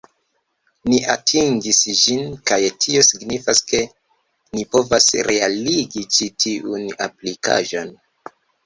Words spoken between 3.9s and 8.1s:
ni povos realigi ĉi tiun aplikaĵon